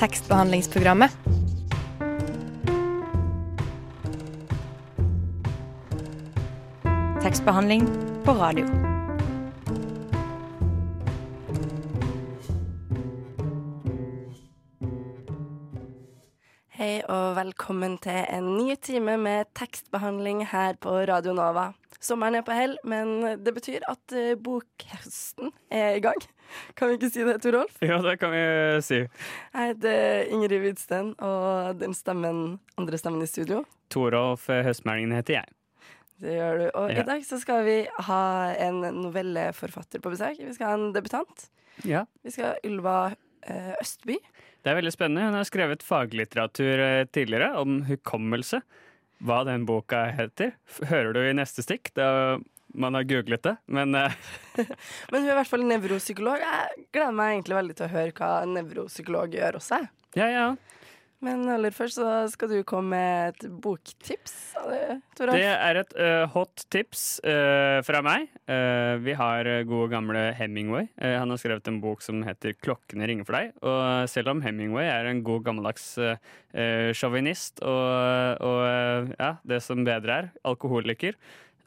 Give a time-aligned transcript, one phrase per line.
[0.00, 1.10] tekstbehandlingsprogrammet.
[7.22, 7.84] Tekstbehandling
[8.24, 8.64] på radio.
[16.80, 21.74] Hei og velkommen til en ny time med tekstbehandling her på Radio Nova.
[22.00, 26.24] Sommeren er på hell, men det betyr at uh, bokhøsten er i gang.
[26.78, 27.76] Kan vi ikke si det, Torolf?
[27.84, 28.42] Ja, det kan vi
[28.86, 28.98] si.
[29.04, 35.56] Jeg heter Ingrid Hvidsten, og den stemmen, andre stemmen i studio Torolf Høstmælingen heter jeg.
[36.20, 36.66] Det gjør du.
[36.76, 37.00] Og Ja.
[37.00, 38.22] i dag så skal vi ha
[38.60, 40.36] en novelleforfatter på besøk.
[40.38, 41.46] Vi skal ha en debutant.
[41.88, 42.04] Ja.
[42.22, 42.96] Vi skal ha Ylva
[43.48, 44.18] eh, Østby.
[44.62, 45.24] Det er veldig spennende.
[45.30, 48.60] Hun har skrevet faglitteratur eh, tidligere om hukommelse.
[49.24, 50.52] Hva den boka heter,
[50.92, 51.90] hører du i neste stikk.
[51.96, 52.36] Da
[52.74, 53.56] man har googlet det.
[53.66, 54.18] Men uh.
[55.10, 56.42] Men hun er i hvert fall nevropsykolog.
[56.42, 59.84] Jeg gleder meg egentlig veldig til å høre hva en nevropsykolog gjør også.
[60.18, 60.50] ja, ja.
[61.20, 64.54] Men aller først så skal du komme med et boktips.
[65.18, 65.36] Toralf?
[65.36, 68.30] Det er et uh, hot tips uh, fra meg.
[69.04, 70.88] Vi har gode gamle Hemingway.
[70.96, 73.52] Han har skrevet en bok som heter 'Klokkene ringer for deg'.
[73.60, 75.92] Og selv om Hemingway er en god gammeldags
[76.96, 81.14] sjåvinist og, og ja, det som bedre er, alkoholiker,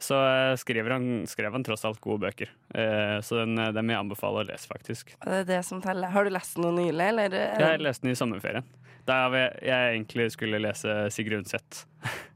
[0.02, 2.50] så eh, han, skrev han tross alt gode bøker.
[2.74, 5.14] Eh, så den, eh, den vil jeg anbefale å lese, faktisk.
[5.22, 6.12] Det er det som teller.
[6.14, 7.38] Har du lest den noe nylig, eller?
[7.60, 8.68] Jeg leste den i sommerferien.
[9.04, 11.84] Da jeg, jeg egentlig skulle lese Sigrid Undset.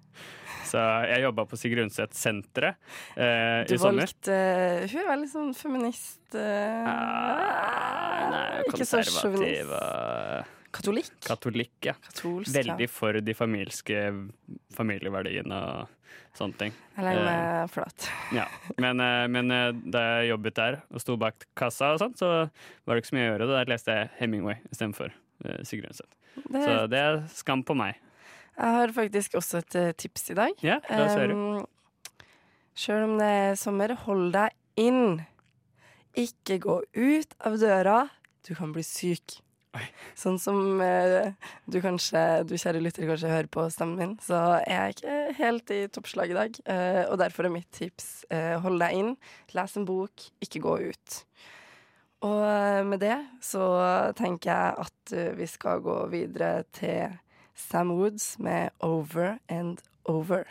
[0.68, 2.76] Så jeg jobba på Sigrid Undset-senteret
[3.16, 4.04] eh, i sommer.
[4.04, 9.72] valgte eh, Hun er veldig sånn feminist eh, Ah, nei, Ikke så konservativ sjåvinist.
[9.78, 11.12] og Katolikk?
[11.24, 11.94] katolikk, ja.
[12.04, 12.52] Katolsk.
[12.54, 14.00] Veldig for de familiske
[14.76, 15.94] familieverdiene og
[16.36, 16.74] sånne ting.
[16.96, 18.08] Jeg legger Eh, flat.
[18.36, 18.44] Ja.
[18.78, 22.28] Men, eh, men eh, da jeg jobbet der og sto bak kassa og sånn, så
[22.84, 23.48] var det ikke så mye å gjøre.
[23.54, 25.10] Der leste jeg Hemingway istedenfor
[25.44, 26.12] uh, Sigrid Undset.
[26.36, 27.96] Det, Så det er skam på meg.
[28.58, 30.52] jeg har faktisk også et eh, tips i dag.
[30.62, 31.34] Ja, da ser du.
[31.34, 31.66] Um,
[32.78, 35.24] Sjøl om det er sommer, hold deg inn.
[36.18, 37.98] Ikke gå ut av døra.
[38.46, 39.40] Du kan bli syk.
[40.18, 41.30] Sånn som eh,
[41.70, 45.74] du kanskje, du kjære lytter kanskje hører på stemmen min, så er jeg ikke helt
[45.74, 46.60] i toppslag i dag.
[46.66, 49.14] eh, og derfor er mitt tips eh, hold deg inn,
[49.54, 51.22] les en bok, ikke gå ut.
[52.26, 53.64] Og eh, med det så
[54.18, 57.18] tenker jeg at eh, vi skal gå videre til
[57.54, 59.78] Sam Woods med 'Over and
[60.08, 60.46] Over'.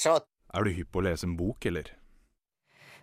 [0.00, 1.90] Er du hypp på å lese en bok, eller?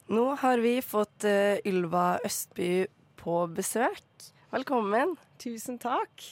[0.10, 2.88] Nå har vi fått uh, Ylva Østby
[3.20, 4.02] på besøk.
[4.50, 5.14] Velkommen.
[5.38, 6.24] Tusen takk.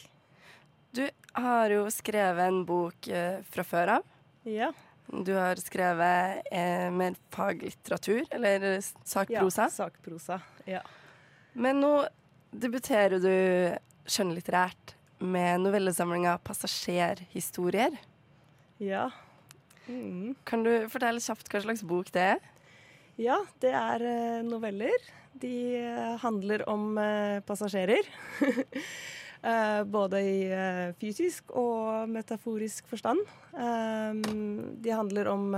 [0.95, 1.03] Du
[1.35, 4.07] har jo skrevet en bok uh, fra før av.
[4.49, 4.71] Ja,
[5.05, 9.67] Du har skrevet uh, mer faglitteratur, eller sakprosa.
[9.67, 10.39] Ja, sakprosa.
[10.65, 10.81] Ja.
[11.53, 11.93] Men nå
[12.55, 13.35] debuterer du
[14.09, 18.01] skjønnlitterært med novellesamlinga 'Passasjerhistorier'.
[18.79, 19.11] ja.
[19.87, 20.35] Mm.
[20.47, 22.41] Kan du fortelle kjapt hva slags bok det er?
[23.21, 25.05] Ja, det er eh, noveller.
[25.41, 28.07] De eh, handler om eh, passasjerer.
[29.85, 30.37] Både i
[30.97, 33.19] fysisk og metaforisk forstand.
[33.53, 34.21] Eh,
[34.81, 35.51] de handler om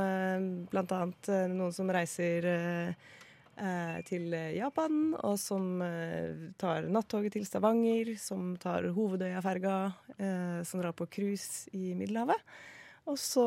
[0.68, 0.98] bl.a.
[1.54, 2.50] noen som reiser
[4.06, 5.80] til Japan, og som
[6.62, 9.78] tar nattoget til Stavanger, som tar Hovedøyaferga,
[10.68, 12.44] som drar på cruise i Middelhavet.
[13.08, 13.46] Og så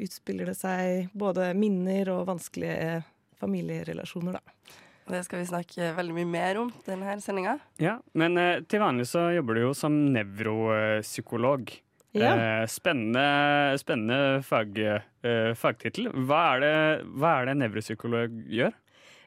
[0.00, 3.02] utspiller det seg både minner og vanskelige
[3.36, 4.74] familierelasjoner, da.
[5.06, 7.58] Det skal vi snakke veldig mye mer om denne sendinga.
[7.78, 11.70] Ja, men eh, til vanlig så jobber du jo som nevropsykolog.
[12.16, 12.32] Ja.
[12.32, 16.10] Eh, spennende spennende fag, eh, fagtittel.
[16.26, 16.74] Hva er, det,
[17.20, 18.74] hva er det nevropsykolog gjør?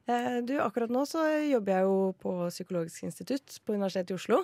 [0.10, 4.44] Eh, du, akkurat nå så jobber jeg jo på Psykologisk institutt på Universitetet i Oslo.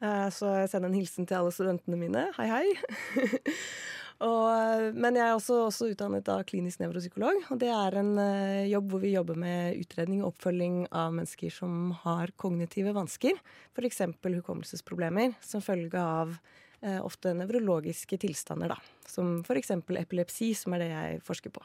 [0.00, 2.30] Eh, så jeg sender en hilsen til alle studentene mine.
[2.38, 3.28] Hei, hei.
[4.22, 7.40] og, eh, men jeg er også, også utdannet av klinisk nevropsykolog.
[7.50, 11.52] Og det er en uh, jobb hvor vi jobber med utredning og oppfølging av mennesker
[11.54, 13.40] som har kognitive vansker.
[13.74, 14.04] F.eks.
[14.22, 18.78] hukommelsesproblemer som følge av uh, ofte nevrologiske tilstander, da.
[19.10, 19.74] Som f.eks.
[19.74, 21.64] epilepsi, som er det jeg forsker på.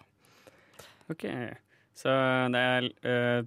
[1.10, 1.26] Ok,
[1.98, 2.12] Så
[2.54, 3.46] det er eh,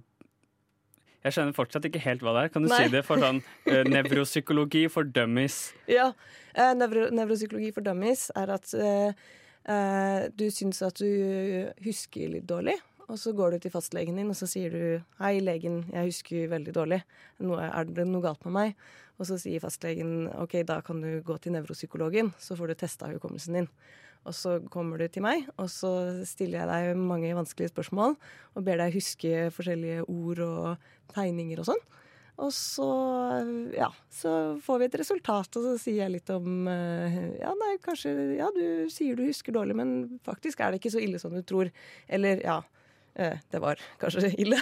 [1.23, 2.53] Jeg skjønner fortsatt ikke helt hva det er.
[2.53, 2.81] Kan du Nei.
[2.83, 5.71] si det for sånn uh, nevropsykologi for dummies?
[5.97, 6.11] Ja.
[6.53, 9.13] Uh, nevro, nevropsykologi for dummies er at uh,
[10.35, 12.75] du syns at du husker litt dårlig.
[13.11, 14.83] Og så går du til fastlegen din og så sier du
[15.19, 17.01] 'Hei, legen, jeg husker veldig dårlig.
[17.39, 18.75] Nå er det noe galt med meg?'
[19.19, 23.11] Og så sier fastlegen 'OK, da kan du gå til nevropsykologen, så får du testa
[23.11, 23.69] hukommelsen din'.
[24.23, 25.91] Og så kommer du til meg, og så
[26.27, 31.67] stiller jeg deg mange vanskelige spørsmål og ber deg huske forskjellige ord og tegninger og
[31.73, 31.83] sånn.
[32.41, 32.87] Og så,
[33.75, 34.31] ja, så
[34.63, 38.47] får vi et resultat, og så sier jeg litt om eh, Ja, nei, kanskje Ja,
[38.55, 39.91] du sier du husker dårlig, men
[40.25, 41.69] faktisk er det ikke så ille som du tror.
[42.09, 42.57] Eller ja,
[43.15, 44.59] det var kanskje ille.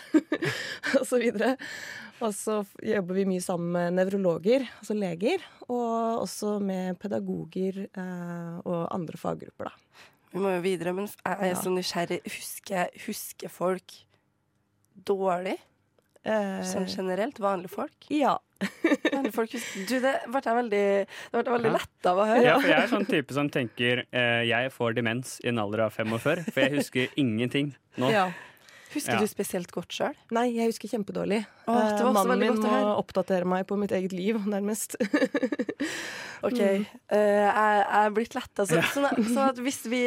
[0.99, 1.55] og så videre.
[2.21, 8.57] Og så jobber vi mye sammen med nevrologer, altså leger, og også med pedagoger eh,
[8.61, 10.07] og andre faggrupper, da.
[10.31, 12.21] Vi må jo videre, men jeg er så nysgjerrig.
[12.23, 13.97] Husker, husker folk
[14.95, 15.57] dårlig?
[16.23, 17.39] Eh, Sånn generelt?
[17.41, 17.95] Vanlige folk?
[18.13, 18.37] ja.
[18.61, 19.53] Vanlige folk.
[19.89, 20.81] Du, det ble jeg veldig,
[21.33, 21.77] det ble veldig Ja.
[21.79, 22.43] lett av å høre.
[22.45, 25.87] Ja, for jeg er sånn type som tenker eh, jeg får demens i en alder
[25.87, 28.11] av 45, for jeg husker ingenting nå.
[28.13, 28.27] ja.
[28.91, 29.19] Husker Ja.
[29.23, 30.13] du spesielt godt sjøl?
[30.35, 31.45] Nei, jeg husker kjempedårlig.
[31.65, 34.11] Åh, det var Eh, også Mannen min godt å må oppdatere meg på mitt eget
[34.11, 34.97] liv, nærmest.
[36.43, 36.59] OK.
[36.59, 36.85] Mm.
[37.07, 38.65] Uh, jeg, jeg er blitt letta.
[38.67, 40.01] Så, sånn, sånn at hvis vi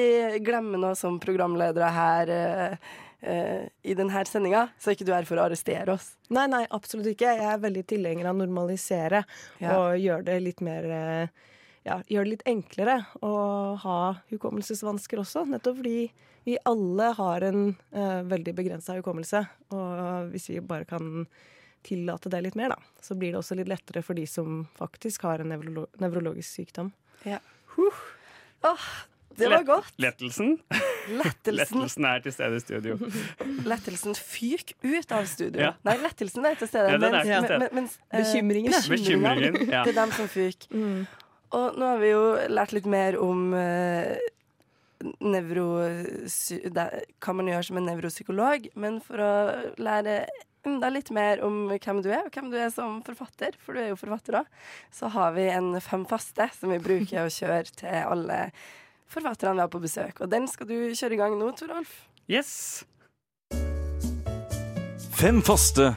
[0.44, 2.76] glemmer noe som programledere her eh,
[3.24, 6.12] eh, i denne sendinga, så er ikke du her for å arrestere oss.
[6.34, 7.32] Nei, nei, absolutt ikke.
[7.38, 9.24] Jeg er veldig tilhenger av å normalisere
[9.60, 9.78] Ja.
[9.78, 11.28] og gjøre det litt mer eh,
[11.84, 13.32] Ja, gjør det litt enklere å
[13.82, 13.96] ha
[14.30, 15.42] hukommelsesvansker også.
[15.50, 16.10] Nettopp fordi
[16.46, 19.42] vi alle har en eh, veldig begrensa hukommelse.
[19.76, 21.26] Og hvis vi bare kan
[21.84, 25.26] tillate det litt mer, da, så blir det også litt lettere for de som faktisk
[25.28, 26.88] har en nevrolo nevrologisk sykdom.
[28.64, 28.86] Åh,
[29.38, 29.92] det var godt.
[30.02, 30.54] Lettelsen?
[31.08, 32.96] Lettelsen, Lettelsen er til stede i studio.
[33.72, 35.60] lettelsen fyk ut av studio.
[35.66, 35.72] Ja.
[35.84, 36.94] Nei, lettelsen er til stede.
[36.94, 37.58] Ja, mens- til stede.
[37.64, 38.80] men- mens, eh, Bekymringene.
[38.94, 39.58] Bekymringen.
[39.68, 39.82] Ja.
[39.84, 40.70] Det er dem som fyker.
[40.72, 41.02] Mm.
[41.54, 44.14] Og nå har vi jo lært litt mer om uh,
[45.20, 45.68] nevro...
[46.24, 48.68] det- hva man gjør som en nevropsykolog.
[48.74, 49.32] Men for å
[49.78, 50.24] lære
[50.64, 53.82] enda litt mer om hvem du er, og hvem du er som forfatter, for du
[53.82, 54.46] er jo forfatter òg,
[54.94, 58.38] så har vi en fem faste som vi bruker å kjøre til alle
[59.14, 60.20] forfatterne vi har på besøk.
[60.24, 61.94] Og den skal du kjøre i gang nå, Torolf.
[62.30, 62.84] Yes!
[65.14, 65.92] Fem faste.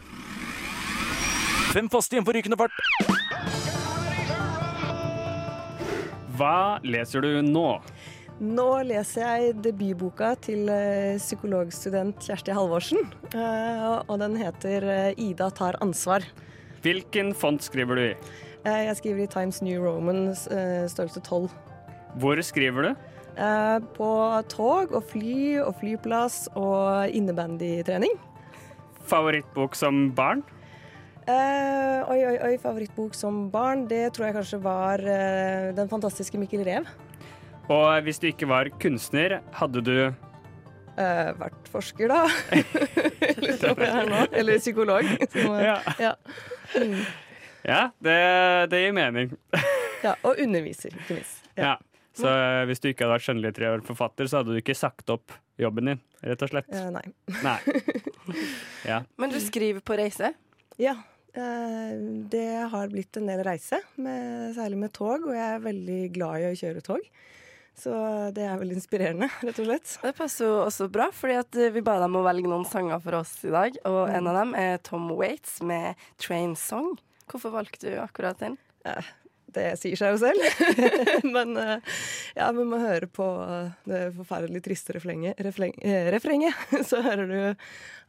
[1.74, 2.76] Fem faste igjen på rykende fart.
[6.38, 7.70] Hva leser du nå?
[8.38, 13.00] Nå leser jeg debutboka til eh, psykologstudent Kjersti Halvorsen.
[13.34, 16.28] eh, og den heter eh, 'Ida tar ansvar'.
[16.86, 18.12] Hvilken font skriver du i?
[18.64, 21.50] Eh, jeg skriver i Times New Roman eh, størrelse 12.
[22.16, 22.92] Hvor skriver du?
[23.38, 24.10] Eh, på
[24.50, 28.16] tog og fly og flyplass og innebandytrening.
[29.08, 30.42] Favorittbok som barn?
[31.28, 36.38] Eh, oi, oi, oi, favorittbok som barn, det tror jeg kanskje var eh, 'Den fantastiske
[36.40, 36.88] Mikkel Rev'.
[37.70, 40.14] Og hvis du ikke var kunstner, hadde du
[40.98, 42.24] Eh, vært forsker, da.
[43.22, 44.22] Eller hva jeg er nå.
[44.34, 45.04] Eller psykolog.
[45.30, 46.14] Som, Ja, ja.
[46.74, 47.04] Mm.
[47.68, 48.16] ja det,
[48.72, 49.30] det gir mening.
[50.04, 50.16] ja.
[50.24, 51.44] Og underviser, ikke minst.
[51.56, 51.76] Ja.
[52.18, 55.36] Så eh, hvis du ikke hadde vært skjønnlitterær forfatter, så hadde du ikke sagt opp
[55.62, 56.72] jobben din, rett og slett.
[56.74, 57.06] Uh, nei.
[57.44, 57.60] Nei.
[58.84, 58.98] Ja.
[59.16, 60.34] Men du skriver på reise.
[60.80, 60.98] Ja.
[61.32, 66.00] Uh, det har blitt en del reise, med, særlig med tog, og jeg er veldig
[66.16, 67.08] glad i å kjøre tog.
[67.78, 67.94] Så
[68.34, 69.94] det er veldig inspirerende, rett og slett.
[70.04, 73.20] Det passer jo også bra, fordi at vi ba dem å velge noen sanger for
[73.20, 73.78] oss i dag.
[73.90, 76.98] Og en av dem er Tom Waits med 'Train Song'.
[77.28, 78.58] Hvorfor valgte du akkurat den?
[79.58, 80.44] Det sier seg jo selv.
[81.36, 82.00] Men eh,
[82.38, 86.66] ja, vi må høre på eh, det forferdelig triste eh, refrenget.
[86.90, 87.40] Så hører du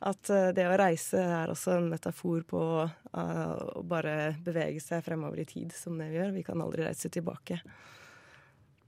[0.09, 5.49] at det å reise er også en metafor på å bare bevege seg fremover i
[5.49, 6.37] tid, som det vi gjør.
[6.37, 7.59] Vi kan aldri reise tilbake.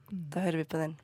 [0.07, 0.95] Da hører vi på den.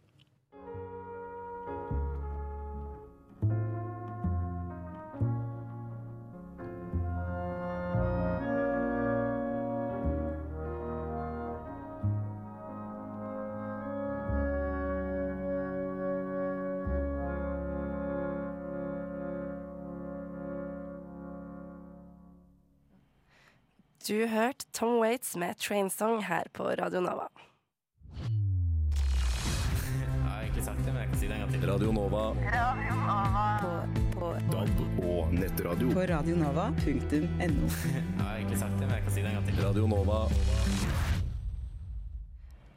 [24.09, 27.29] Du hørte Tom Waits med 'Trainsong' her på Radio Nova.
[31.63, 32.35] Radio Nova.
[34.53, 35.91] DAB og nettradio.
[35.91, 37.67] På radionova.no.
[39.67, 40.29] Radio Nova.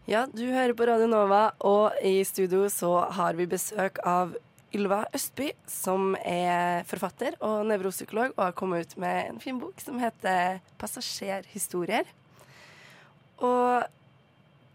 [0.06, 4.34] Ja, du hører på Radio Nova, og i studio så har vi besøk av
[4.76, 9.80] Ylva Østby, som er forfatter og nevropsykolog, og har kommet ut med en fin bok
[9.82, 12.06] som heter 'Passasjerhistorier'.
[13.40, 13.84] Og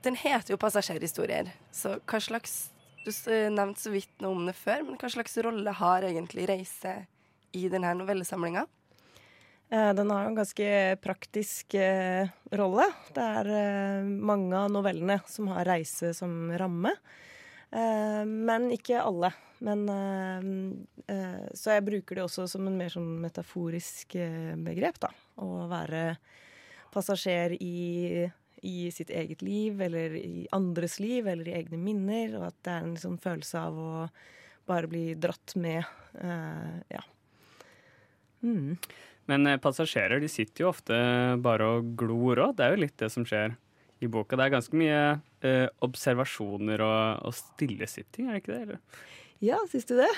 [0.05, 2.71] den heter jo 'Passasjerhistorier', så hva slags
[3.05, 6.49] Du s- nevnte så vidt noe om det før, men hva slags rolle har egentlig
[6.49, 7.07] reise
[7.53, 8.67] i denne novellesamlinga?
[9.71, 12.87] Eh, Den har jo en ganske praktisk eh, rolle.
[13.13, 16.95] Det er eh, mange av novellene som har reise som ramme.
[17.71, 19.33] Eh, men ikke alle.
[19.65, 24.19] Men, eh, eh, så jeg bruker det også som en mer sånn metaforisk
[24.67, 25.11] begrep, da.
[25.43, 26.05] Å være
[26.95, 28.29] passasjer i,
[28.63, 32.39] i sitt eget liv, eller i andres liv, eller i egne minner.
[32.39, 34.07] Og at det er en liksom følelse av å
[34.69, 35.83] bare bli dratt med.
[36.89, 37.03] ja.
[38.45, 38.77] Mm.
[39.25, 40.95] Men passasjerer de sitter jo ofte
[41.41, 42.57] bare og glor òg.
[42.57, 43.57] Det er jo litt det som skjer
[44.05, 44.37] i boka.
[44.37, 45.01] Det er ganske mye
[45.43, 48.63] eh, observasjoner og, og stillesitting, er det ikke det?
[48.69, 48.79] Eller?
[49.45, 50.09] Ja, syns du det?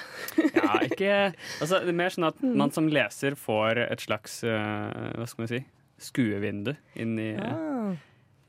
[0.55, 1.13] Ja, ikke
[1.63, 2.57] Altså, det er mer sånn at Mm.
[2.61, 5.63] man som leser får et slags uh, Hva skal man si?
[5.99, 7.95] Skuevindu inn i, Ah.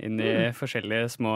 [0.03, 1.31] inn i forskjellige små,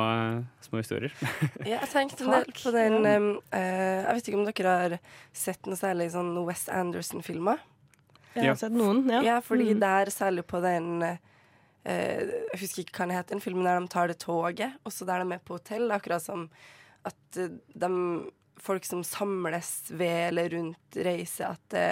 [0.61, 1.13] små historier.
[1.65, 2.51] Ja, jeg tenkte en Takk.
[2.61, 4.97] på den um, uh, Jeg vet ikke om dere har
[5.33, 7.63] sett noe særlig sånn Wes Anderson-filmer?
[8.35, 8.59] Jeg har Ja.
[8.59, 9.21] sett noen, ja.
[9.25, 9.79] Ja, fordi Mm.
[9.79, 11.17] der særlig på den eh,
[11.83, 15.07] Jeg husker ikke hva den heter, den filmen der de tar det toget, og så
[15.09, 15.87] der de er på hotell.
[15.93, 16.45] Akkurat som
[17.07, 17.91] at eh, de
[18.61, 21.87] folk som samles ved eller rundt reise, at det,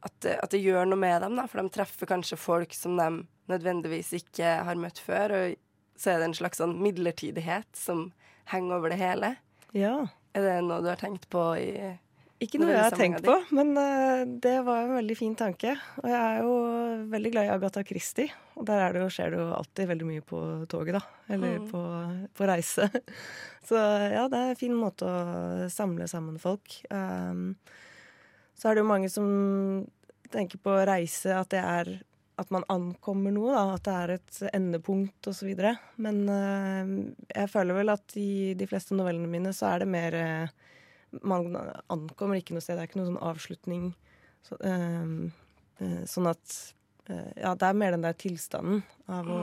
[0.00, 1.36] at, det, at det gjør noe med dem.
[1.36, 3.10] Da, for de treffer kanskje folk som de
[3.52, 5.36] nødvendigvis ikke har møtt før.
[5.36, 8.08] Og så er det en slags sånn midlertidighet som
[8.52, 9.36] henger over det hele.
[9.76, 9.96] ja.
[10.32, 11.72] Er det noe du har tenkt på i
[12.42, 15.76] Ikke noe jeg har tenkt på, men eh, det var en veldig fin tanke.
[16.02, 16.54] Og jeg er jo
[17.12, 20.08] veldig glad i Agatha Christie, og der er det jo, skjer det jo alltid veldig
[20.08, 20.40] mye på
[20.72, 21.02] toget, da.
[21.36, 21.68] Eller Mm.
[21.70, 21.82] på,
[22.34, 22.88] på reise.
[23.68, 26.80] Så ja, det er en fin måte å samle sammen folk.
[26.90, 27.52] Um,
[28.58, 29.28] så er det jo mange som
[30.32, 31.92] tenker på reise at det er
[32.42, 33.62] at man ankommer noe, da.
[33.76, 35.50] At det er et endepunkt osv.
[36.02, 36.92] Men uh,
[37.30, 40.54] jeg føler vel at i de fleste novellene mine så er det mer eh,
[41.20, 41.56] man
[41.92, 42.78] ankommer ikke noe sted.
[42.78, 43.88] Det er ikke noen sånn avslutning.
[44.46, 45.32] Så, ehm,
[45.78, 46.54] eh, sånn at
[47.08, 49.42] eh, Ja, det er mer den der tilstanden av å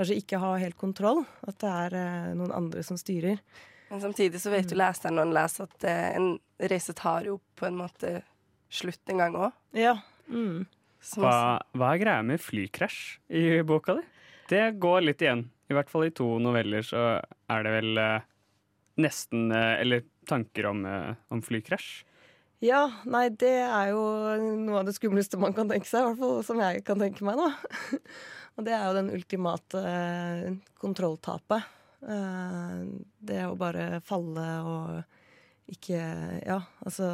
[0.00, 1.24] kanskje ikke ha helt kontroll.
[1.46, 3.40] At det er eh, noen andre som styrer.
[3.90, 6.28] Men samtidig så vet jo leseren når han leser at eh, en
[6.70, 8.20] reise tar jo på en måte
[8.70, 9.56] slutt en gang òg.
[9.76, 9.96] Ja.
[10.30, 10.66] Mm.
[11.16, 13.00] Hva, hva er greia med flykrasj
[13.34, 14.04] i boka di?
[14.50, 15.46] Det går litt igjen.
[15.70, 18.28] I hvert fall i to noveller så er det vel eh,
[19.02, 22.04] nesten eh, Eller tanker om, eh, om flykrasj.
[22.60, 24.02] Ja, nei, det er jo
[24.60, 26.04] noe av det skumleste man kan tenke seg.
[26.04, 28.00] I hvert fall som jeg kan tenke meg, da.
[28.58, 30.48] Og det er jo den ultimate eh,
[30.80, 31.76] kontrolltapet.
[32.00, 35.98] Det å bare falle og ikke
[36.46, 37.10] Ja, altså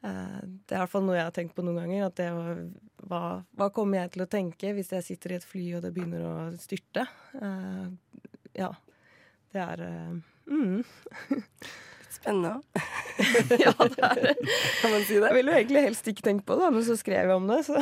[0.00, 2.06] Det er i hvert fall noe jeg har tenkt på noen ganger.
[2.06, 2.30] At det
[3.04, 3.20] hva,
[3.52, 6.24] hva kommer jeg til å tenke hvis jeg sitter i et fly og det begynner
[6.24, 7.04] å styrte?
[8.56, 8.72] Ja.
[9.52, 9.84] Det er
[10.50, 11.42] mm.
[12.16, 12.82] Spennende òg,
[13.64, 14.34] Ja, det er det.
[14.80, 15.28] kan man si det?
[15.28, 17.60] Jeg ville jo egentlig helst ikke tenkt på det, men så skrev jeg om det.
[17.68, 17.80] Så.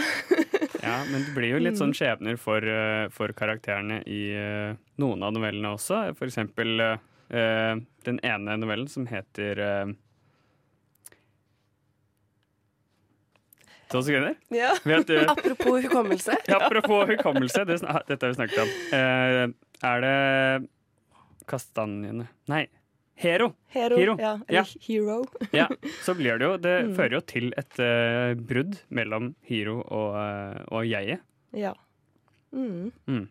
[0.82, 5.24] Ja, men det blir jo litt sånn skjebner for, eh, for karakterene i eh, noen
[5.24, 6.06] av novellene også.
[6.18, 9.94] For eksempel uh, den ene novellen som heter uh,
[13.94, 14.34] To sekunder.
[14.48, 14.72] Ja.
[14.84, 16.36] Vet du Apropos hukommelse.
[16.46, 17.78] Ja, Apropos hukommelse, det,
[18.08, 18.72] dette har vi snakket om.
[18.98, 19.44] Eh,
[19.84, 20.68] er det
[21.46, 22.66] Kastanjene Nei,
[23.16, 23.52] Hero.
[23.70, 23.96] Hero.
[23.96, 24.16] Hero.
[24.18, 24.64] Ja, Ja.
[24.80, 25.24] Hero.
[25.52, 25.68] Ja,
[26.02, 30.64] så blir det jo Det fører jo til et uh, brudd mellom Hero og, uh,
[30.74, 31.22] og jeget.
[31.54, 31.74] Ja.
[32.54, 32.90] Mm.
[33.06, 33.28] Mm.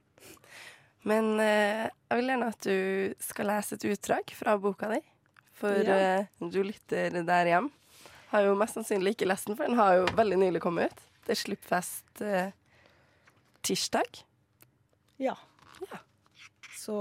[1.04, 5.02] Men uh, jeg vil gjerne at du skal lese et utdrag fra boka di.
[5.60, 6.24] For Ja.
[6.24, 7.72] uh, du lytter der hjem.
[8.32, 11.04] Har jo mest sannsynlig ikke lest den, for den har jo veldig nylig kommet ut.
[11.28, 12.54] Det er slippfest tirsdag.
[13.64, 14.24] tirsdag.
[15.20, 15.36] ja.
[16.84, 16.96] Så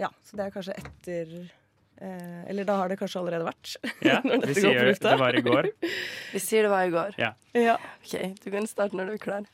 [0.00, 3.74] ja, så det er kanskje etter eh, Eller da har det kanskje allerede vært.
[4.04, 5.70] Ja, vi sier det var i går.
[6.34, 7.16] Vi sier det var i går.
[7.20, 7.32] Ja.
[7.56, 7.76] Ja.
[8.02, 9.46] OK, du kan starte når du er klar.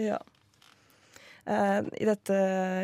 [0.00, 0.18] ja.
[1.44, 2.34] Eh, I dette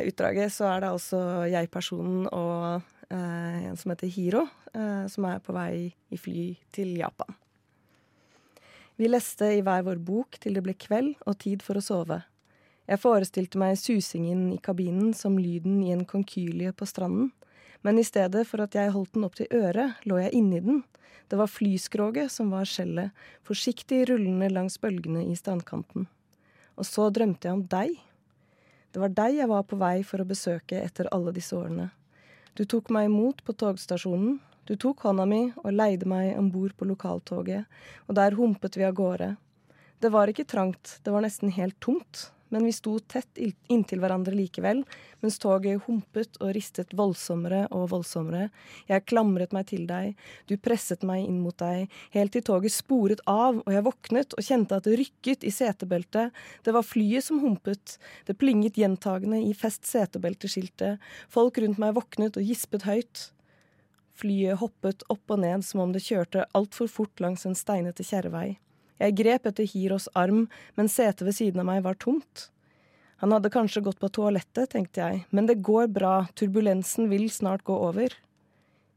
[0.09, 4.43] utdraget så er det altså jeg-personen og eh, en som heter Hiro,
[4.75, 7.37] eh, som er på vei i fly til Japan.
[8.99, 12.19] Vi leste i hver vår bok til det ble kveld og tid for å sove.
[12.89, 17.33] Jeg forestilte meg susingen i kabinen som lyden i en konkylie på stranden,
[17.85, 20.81] men i stedet for at jeg holdt den opp til øret, lå jeg inni den.
[21.29, 23.13] Det var flyskroget som var skjellet,
[23.45, 26.07] forsiktig rullende langs bølgene i strandkanten.
[26.81, 27.93] Og så drømte jeg om deg.
[28.89, 31.91] Det var deg jeg var på vei for å besøke etter alle disse årene.
[32.57, 36.73] Du tok meg imot på togstasjonen, du tok hånda mi og leide meg om bord
[36.77, 37.69] på lokaltoget,
[38.09, 39.35] og der humpet vi av gårde.
[40.01, 43.39] Det var ikke trangt, det var nesten helt tomt, men vi sto tett
[43.69, 44.83] inntil hverandre likevel,
[45.23, 48.49] mens toget humpet og ristet voldsommere og voldsommere.
[48.91, 50.15] Jeg klamret meg til deg,
[50.51, 54.45] du presset meg inn mot deg, helt til toget sporet av og jeg våknet og
[54.45, 56.37] kjente at det rykket i setebeltet.
[56.65, 61.03] Det var flyet som humpet, det plinget gjentagende i fest setebelteskiltet,
[61.33, 63.29] folk rundt meg våknet og gispet høyt.
[64.19, 68.57] Flyet hoppet opp og ned som om det kjørte altfor fort langs en steinete kjerrevei.
[68.99, 72.49] Jeg grep etter Hiros arm, men setet ved siden av meg var tomt.
[73.23, 77.65] Han hadde kanskje gått på toalettet, tenkte jeg, men det går bra, turbulensen vil snart
[77.67, 78.15] gå over.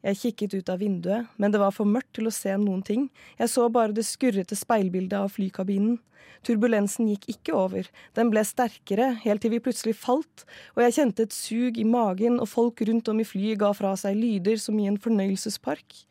[0.01, 3.09] Jeg kikket ut av vinduet, men det var for mørkt til å se noen ting,
[3.37, 5.99] jeg så bare det skurrete speilbildet av flykabinen.
[6.45, 11.27] Turbulensen gikk ikke over, den ble sterkere, helt til vi plutselig falt, og jeg kjente
[11.27, 14.77] et sug i magen, og folk rundt om i flyet ga fra seg lyder som
[14.81, 16.01] i en fornøyelsespark.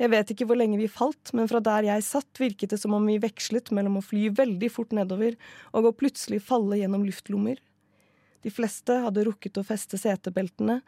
[0.00, 2.96] Jeg vet ikke hvor lenge vi falt, men fra der jeg satt, virket det som
[2.96, 5.36] om vi vekslet mellom å fly veldig fort nedover
[5.72, 7.60] og å plutselig falle gjennom luftlommer.
[8.44, 10.82] De fleste hadde rukket å feste setebeltene,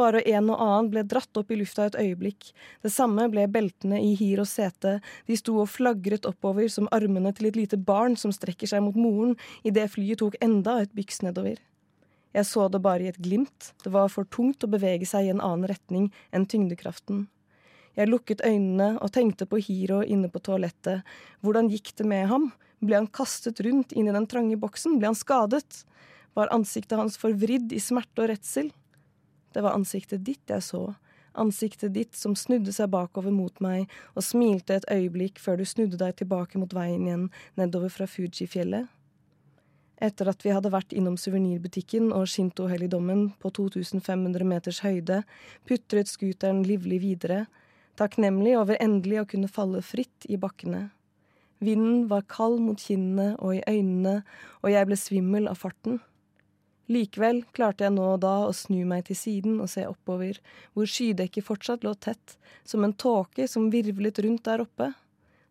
[0.00, 2.52] bare en og annen ble dratt opp i lufta et øyeblikk.
[2.80, 4.94] Det samme ble beltene i Hiros sete,
[5.28, 8.96] de sto og flagret oppover som armene til et lite barn som strekker seg mot
[8.96, 11.60] moren idet flyet tok enda et byks nedover.
[12.32, 15.34] Jeg så det bare i et glimt, det var for tungt å bevege seg i
[15.34, 17.26] en annen retning enn tyngdekraften.
[17.98, 21.02] Jeg lukket øynene og tenkte på Hiro inne på toalettet.
[21.44, 22.50] Hvordan gikk det med ham?
[22.80, 24.96] Ble han kastet rundt inn i den trange boksen?
[24.98, 25.84] Ble han skadet?
[26.34, 28.72] Var ansiktet hans forvridd i smerte og redsel?
[29.52, 30.94] Det var ansiktet ditt jeg så,
[31.36, 36.00] ansiktet ditt som snudde seg bakover mot meg og smilte et øyeblikk før du snudde
[36.00, 37.28] deg tilbake mot veien igjen
[37.60, 38.88] nedover fra Fuji-fjellet.
[40.02, 45.20] Etter at vi hadde vært innom suvenirbutikken og Shinto-helligdommen på 2500 meters høyde,
[45.68, 47.44] putret scooteren livlig videre,
[47.98, 50.88] takknemlig over endelig å kunne falle fritt i bakkene.
[51.62, 54.22] Vinden var kald mot kinnene og i øynene,
[54.62, 56.00] og jeg ble svimmel av farten.
[56.90, 60.40] Likevel klarte jeg nå og da å snu meg til siden og se oppover,
[60.74, 64.90] hvor skydekket fortsatt lå tett, som en tåke som virvlet rundt der oppe.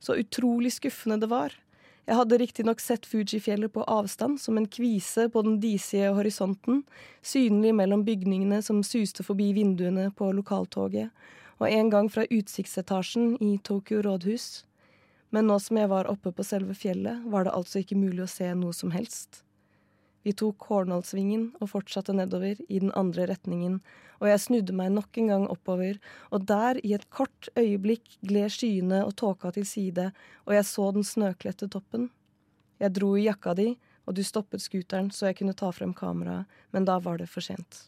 [0.03, 1.55] Så utrolig skuffende det var.
[2.09, 6.81] Jeg hadde riktignok sett Fuji-fjellet på avstand, som en kvise på den disige horisonten,
[7.23, 11.13] synlig mellom bygningene som suste forbi vinduene på lokaltoget,
[11.61, 14.63] og en gang fra utsiktsetasjen i Tokyo rådhus.
[15.29, 18.31] Men nå som jeg var oppe på selve fjellet, var det altså ikke mulig å
[18.31, 19.43] se noe som helst.
[20.25, 23.79] Vi tok Hornholdsvingen og fortsatte nedover i den andre retningen,
[24.21, 25.97] og jeg snudde meg nok en gang oppover,
[26.29, 30.11] og der, i et kort øyeblikk, gled skyene og tåka til side,
[30.45, 32.09] og jeg så den snøkledte toppen.
[32.81, 33.71] Jeg dro i jakka di,
[34.05, 37.45] og du stoppet scooteren så jeg kunne ta frem kameraet, men da var det for
[37.45, 37.85] sent.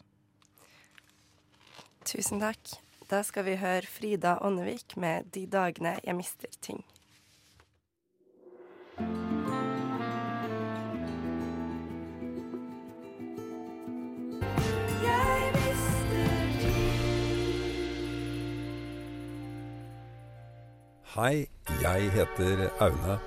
[2.04, 2.83] Tusen takk.
[3.10, 6.84] Da skal vi høre Frida Ånnevik med 'De dagene jeg mister ting'.
[21.14, 21.46] Hei,
[21.82, 23.18] jeg heter Aune,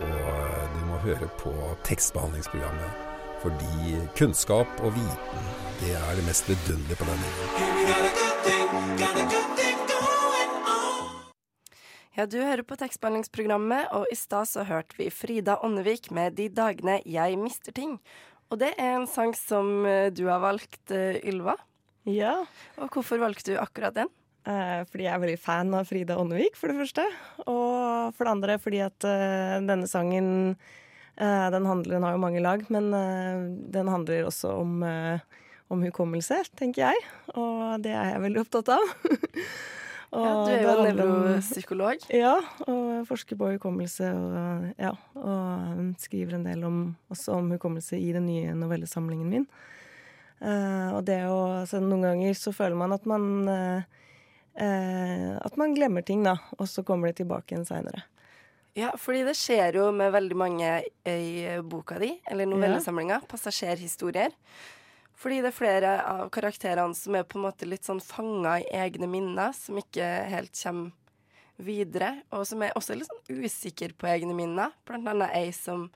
[0.00, 1.52] og du må høre på
[1.84, 2.90] tekstbehandlingsprogrammet.
[3.42, 8.25] Fordi kunnskap og viten, det er det mest vidunderlige på denne jorden.
[12.16, 16.48] Ja, du hører på tekstbehandlingsprogrammet, og i stad så hørte vi Frida Åndevik med 'De
[16.48, 17.98] dagene jeg mister ting'.
[18.50, 21.56] Og det er en sang som eh, du har valgt, eh, Ylva.
[22.06, 22.46] Ja,
[22.78, 24.08] Og hvorfor valgte du akkurat den?
[24.46, 27.04] eh, fordi jeg er veldig fan av Frida Åndevik, for det første.
[27.46, 30.56] Og for det andre fordi at denne sangen
[31.18, 32.90] eh, den, handler, den har jo mange lag, men
[33.72, 34.80] den handler også om,
[35.72, 37.08] om hukommelse, tenker jeg.
[37.34, 38.86] Og det er jeg veldig opptatt av.
[40.16, 42.04] Ja, du er jo nevropsykolog.
[42.14, 42.36] Ja,
[42.70, 46.78] og forsker på hukommelse og, ja, og skriver en del om,
[47.12, 49.48] også om hukommelse i den nye novellesamlingen min.
[50.40, 54.02] Uh, og det å altså, Noen ganger så føler man at man uh,
[54.60, 58.04] uh, At man glemmer ting, da, og så kommer det tilbake igjen seinere.
[58.76, 60.70] Ja, fordi det skjer jo med veldig mange
[61.08, 64.34] i boka di, eller novellesamlinga, passasjerhistorier.
[65.16, 68.68] Fordi det er flere av karakterene som er på en måte litt sånn fanga i
[68.76, 70.92] egne minner, som ikke helt kommer
[71.56, 74.74] videre, og som er også litt sånn usikker på egne minner.
[74.84, 75.86] Blant annet ei som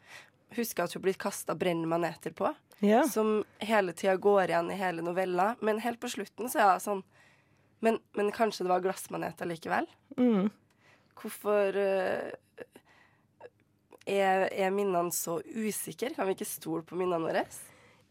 [0.57, 3.03] husker at hun blir kasta brennmaneter på, Ja.
[3.05, 5.55] som hele tida går igjen i hele novella.
[5.61, 7.03] Men helt på slutten så er hun sånn
[7.81, 9.87] men, men kanskje det var glassmaneter likevel?
[10.19, 10.51] Mm.
[11.17, 12.67] Hvorfor uh,
[14.05, 16.13] er, er minnene så usikre?
[16.17, 17.45] Kan vi ikke stole på minnene våre?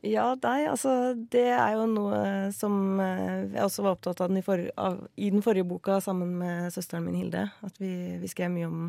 [0.05, 2.19] Ja, nei, altså det er jo noe
[2.55, 5.97] som eh, jeg også var opptatt av, den i, for, av i den forrige boka
[6.03, 7.49] sammen med søsteren min Hilde.
[7.67, 8.85] At vi, vi skrev mye om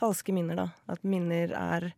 [0.00, 0.68] falske minner, da.
[0.92, 1.92] At minner er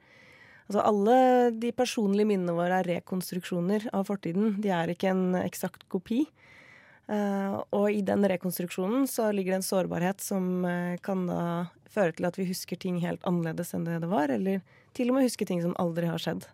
[0.70, 1.16] Altså alle
[1.60, 4.54] de personlige minnene våre er rekonstruksjoner av fortiden.
[4.62, 6.22] De er ikke en eksakt kopi.
[7.12, 11.42] Eh, og i den rekonstruksjonen så ligger det en sårbarhet som eh, kan da
[11.92, 14.62] føre til at vi husker ting helt annerledes enn det det var, eller
[14.96, 16.46] til og med huske ting som aldri har skjedd.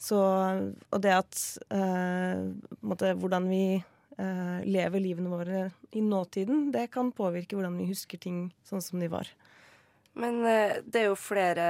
[0.00, 1.40] Så, og det at
[1.74, 2.42] eh,
[2.82, 8.20] måte, hvordan vi eh, lever livene våre i nåtiden, det kan påvirke hvordan vi husker
[8.22, 9.30] ting sånn som de var.
[10.18, 11.66] Men eh, det er jo flere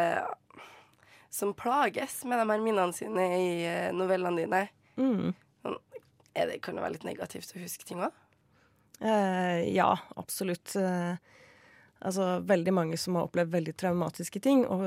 [1.33, 4.65] som plages med de her minnene sine i eh, novellene dine.
[5.01, 5.33] Mm.
[6.33, 8.13] Er det, kan det være litt negativt å huske ting òg?
[9.03, 10.75] Eh, ja, absolutt.
[10.77, 11.15] Eh,
[12.03, 14.83] altså, veldig mange som har opplevd veldig traumatiske ting, og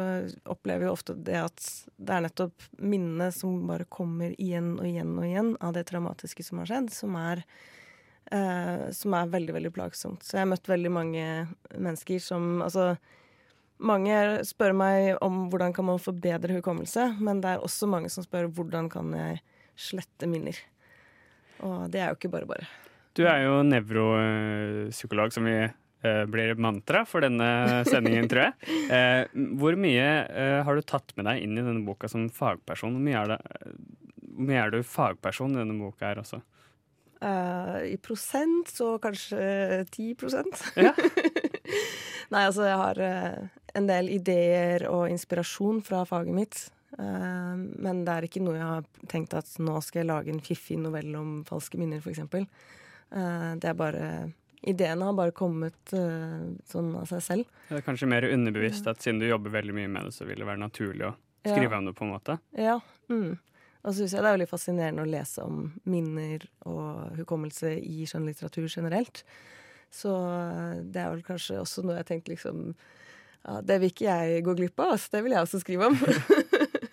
[0.52, 5.16] opplever jo ofte det at det er nettopp minnene som bare kommer igjen og igjen
[5.18, 7.44] og igjen av det traumatiske som har skjedd, som er,
[8.32, 10.24] eh, som er veldig, veldig plagsomt.
[10.24, 11.28] Så jeg har møtt veldig mange
[11.74, 12.96] mennesker som Altså,
[13.78, 14.16] mange
[14.48, 18.24] spør meg om hvordan kan man få bedre hukommelse, men det er også mange som
[18.24, 19.42] spør hvordan kan jeg
[19.76, 20.58] slette minner.
[21.64, 22.68] Og det er jo ikke bare bare.
[23.16, 25.76] Du er jo nevropsykolog, som vi eh,
[26.32, 28.74] blir mantra for denne sendingen, tror jeg.
[28.96, 29.24] Eh,
[29.60, 32.98] hvor mye eh, har du tatt med deg inn i denne boka som fagperson?
[32.98, 33.72] Hvor mye er, det,
[34.30, 36.42] hvor mye er du fagperson i denne boka her også?
[37.26, 40.92] Uh, I prosent så kanskje 10% Ja.
[42.34, 43.00] Nei, altså jeg har
[43.78, 46.62] en del ideer og inspirasjon fra faget mitt.
[46.96, 50.44] Uh, men det er ikke noe jeg har tenkt at nå skal jeg lage en
[50.44, 52.24] fiffig novelle om falske minner, f.eks.
[53.12, 54.08] Uh, det er bare
[54.66, 57.58] Ideene har bare kommet sånn av seg selv.
[57.70, 60.42] Det er kanskje mer underbevisst at siden du jobber veldig mye med det, så vil
[60.42, 61.78] det være naturlig å skrive Ja.
[61.78, 62.40] om det, på en måte.
[62.58, 62.80] Ja.
[63.10, 63.38] Mm.
[63.86, 68.08] Og så syns jeg det er veldig fascinerende å lese om minner og hukommelse i
[68.10, 69.22] skjønnlitteratur generelt.
[69.94, 72.64] Så eh, det er vel kanskje også noe jeg tenkte liksom
[73.46, 75.12] ja, Det vil ikke jeg gå glipp av, altså.
[75.14, 76.00] Det vil jeg også skrive om.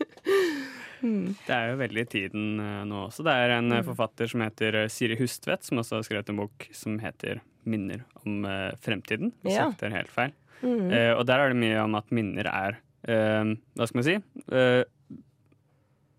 [1.07, 1.31] mm.
[1.47, 3.25] Det er jo veldig i tiden eh, nå også.
[3.25, 3.81] Det er en mm.
[3.89, 8.05] forfatter som heter eh, Siri Hustvedt, som også har skrevet en bok som heter 'Minner
[8.25, 9.33] om uh, fremtiden'.
[9.43, 9.67] Hvis Ja.
[9.71, 10.33] jeg ikke helt feil.
[10.63, 10.91] Mm.
[10.91, 14.17] Uh, og der er det mye om at minner er uh, Hva skal man si?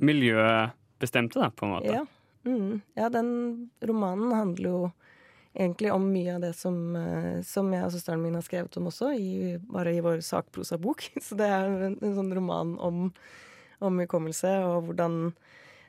[0.03, 1.93] Miljøbestemte, da, på en måte.
[1.93, 2.03] Ja.
[2.43, 2.82] Mm.
[2.99, 4.91] ja, den romanen handler jo
[5.56, 6.75] egentlig om mye av det som,
[7.45, 11.06] som jeg og søsteren min har skrevet om også, i, bare i vår sakprosabok.
[11.23, 13.13] Så det er en, en sånn roman om,
[13.79, 15.32] om hukommelse og hvordan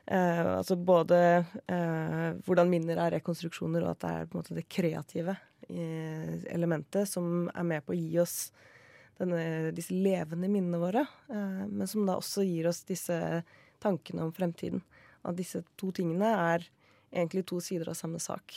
[0.05, 1.17] Altså både
[1.65, 5.33] eh, hvordan minner er rekonstruksjoner, og at det er på en måte det kreative
[5.65, 8.35] eh, elementet som er med på å gi oss
[9.17, 13.17] denne, disse levende minnene våre, eh, men som da også gir oss disse
[13.83, 14.83] tankene om fremtiden.
[15.25, 16.69] At disse to tingene er
[17.13, 18.53] egentlig to sider av samme sak.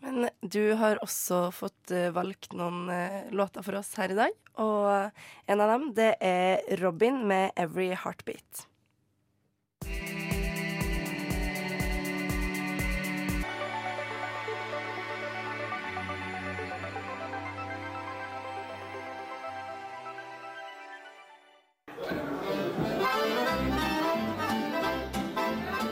[0.00, 4.36] Men du har også fått eh, valgt noen eh, låter for oss her i dag.
[4.60, 8.69] Og en av dem, det er Robin med 'Every Heartbeat'.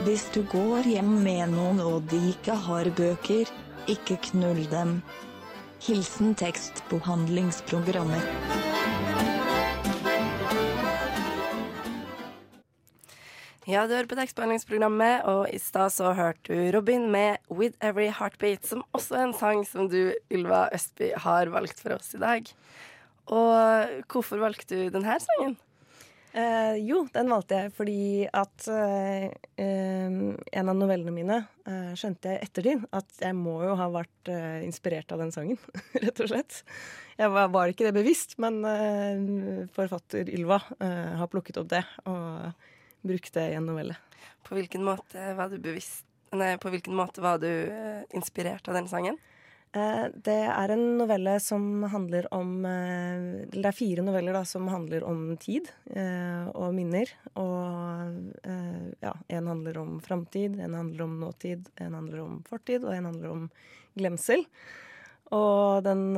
[0.09, 3.51] Hvis du går hjem med noen og de ikke har bøker,
[3.93, 4.95] ikke knull dem.
[5.85, 8.25] Hilsen tekstbehandlingsprogrammer.
[13.69, 18.09] Ja, du hører på tekstbehandlingsprogrammet, og i stad så hørte du Robin med 'With Every
[18.09, 22.25] Heartbeat', som også er en sang som du, Ylva Østby, har valgt for oss i
[22.25, 22.49] dag.
[23.27, 25.59] Og hvorfor valgte du denne sangen?
[26.39, 28.01] Eh, jo, den valgte jeg fordi
[28.37, 33.75] at eh, en av novellene mine eh, skjønte jeg i ettertid at jeg må jo
[33.81, 35.59] ha vært eh, inspirert av den sangen,
[36.05, 36.61] rett og slett.
[37.19, 41.83] Jeg var, var ikke det bevisst, men eh, forfatter Ylva eh, har plukket opp det
[42.07, 42.53] og
[43.09, 43.97] brukt det i en novelle.
[44.47, 46.05] På hvilken måte var du bevisst
[46.37, 47.49] Nei, på hvilken måte var du
[48.13, 49.15] inspirert av den sangen?
[49.77, 54.69] Eh, det er en novelle som handler om eh, Det er fire noveller da, som
[54.73, 57.13] handler om tid eh, og minner.
[57.37, 58.49] Og
[59.05, 63.11] ja, en handler om framtid, en handler om nåtid, en handler om fortid, og en
[63.11, 63.47] handler om
[63.99, 64.45] glemsel.
[65.35, 66.15] Og den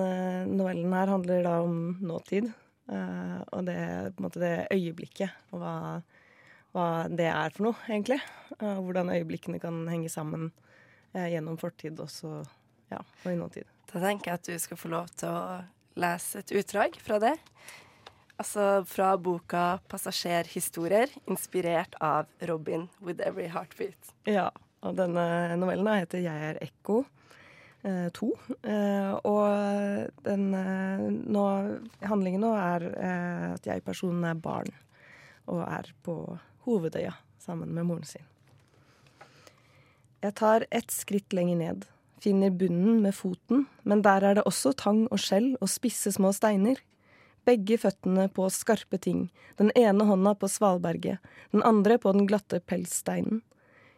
[0.54, 2.52] novellen her handler da om nåtid.
[2.90, 3.76] og det,
[4.22, 5.74] måte det øyeblikket, og hva,
[6.74, 8.20] hva det er for noe, egentlig.
[8.60, 10.50] Og hvordan øyeblikkene kan henge sammen
[11.12, 12.44] gjennom fortid også
[12.90, 13.68] ja, og i nåtid.
[13.90, 15.60] Da tenker jeg at du skal få lov til å
[16.00, 17.36] lese et utdrag fra det.
[18.40, 24.14] Altså fra boka 'Passasjerhistorier', inspirert av Robin 'With Every Heartbeat'.
[24.26, 24.48] Ja,
[24.80, 27.04] og denne novellen heter 'Jeg er ekko'
[27.84, 28.30] eh, to.
[28.62, 31.44] Eh, og den eh, nå,
[32.00, 34.72] handlingen nå er eh, at jeg-personen er barn
[35.46, 38.24] og er på Hovedøya sammen med moren sin.
[40.20, 41.86] Jeg tar ett skritt lenger ned,
[42.20, 46.32] finner bunnen med foten, men der er det også tang og skjell og spisse små
[46.36, 46.80] steiner.
[47.48, 51.18] Begge føttene på skarpe ting, den ene hånda på svalberget,
[51.54, 53.40] den andre på den glatte pelssteinen.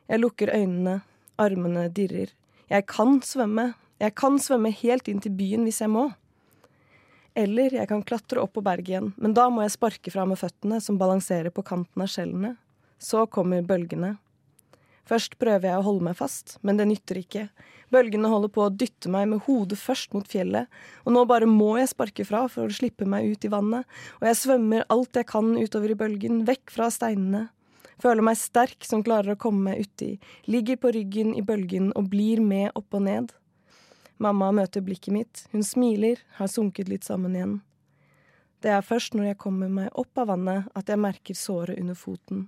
[0.08, 1.00] Jeg lukker øynene,
[1.40, 2.30] Armene dirrer.
[2.70, 3.72] Jeg kan svømme.
[4.00, 6.11] Jeg kan svømme helt inn til byen hvis jeg må.
[7.38, 10.40] Eller jeg kan klatre opp på berget igjen, men da må jeg sparke fra med
[10.40, 12.56] føttene som balanserer på kanten av skjellene.
[13.00, 14.16] Så kommer bølgene.
[15.08, 17.46] Først prøver jeg å holde meg fast, men det nytter ikke.
[17.92, 20.70] Bølgene holder på å dytte meg med hodet først mot fjellet,
[21.05, 23.85] og nå bare må jeg sparke fra for å slippe meg ut i vannet,
[24.20, 27.50] og jeg svømmer alt jeg kan utover i bølgen, vekk fra steinene.
[28.02, 30.16] Føler meg sterk som klarer å komme meg uti,
[30.50, 33.35] ligger på ryggen i bølgen og blir med opp og ned.
[34.22, 37.61] Mamma møter blikket mitt, hun smiler, har sunket litt sammen igjen.
[38.62, 41.98] Det er først når jeg kommer meg opp av vannet at jeg merker såret under
[41.98, 42.46] foten.